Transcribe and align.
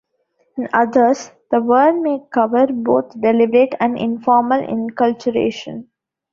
In 0.57 0.67
others, 0.73 1.29
the 1.51 1.61
word 1.61 1.93
may 2.01 2.23
cover 2.33 2.65
both 2.65 3.13
deliberate 3.21 3.75
and 3.79 3.99
informal 3.99 4.61
enculturation. 4.63 5.89